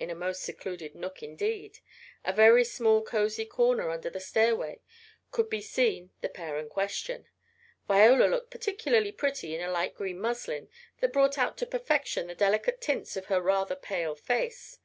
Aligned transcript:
In 0.00 0.10
a 0.10 0.16
most 0.16 0.42
secluded 0.42 0.96
nook 0.96 1.22
indeed, 1.22 1.78
a 2.24 2.32
very 2.32 2.64
small 2.64 3.00
cozy 3.00 3.44
corner 3.44 3.90
under 3.90 4.10
the 4.10 4.18
stairway, 4.18 4.80
could 5.30 5.48
be 5.48 5.60
seen 5.60 6.10
the 6.20 6.28
pair 6.28 6.58
in 6.58 6.68
question. 6.68 7.28
Viola 7.86 8.24
looked 8.26 8.50
particularly 8.50 9.12
pretty 9.12 9.54
in 9.54 9.60
a 9.60 9.70
light 9.70 9.94
green 9.94 10.18
muslin 10.18 10.68
that 10.98 11.12
brought 11.12 11.38
out 11.38 11.56
to 11.58 11.66
perfection 11.66 12.26
the 12.26 12.34
delicate 12.34 12.80
tints 12.80 13.16
of 13.16 13.26
her 13.26 13.40
rather 13.40 13.76
pale 13.76 14.16
face. 14.16 14.80